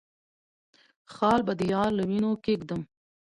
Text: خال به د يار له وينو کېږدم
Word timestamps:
خال 1.13 1.39
به 1.47 1.53
د 1.59 1.61
يار 1.73 1.89
له 1.97 2.03
وينو 2.09 2.31
کېږدم 2.45 2.81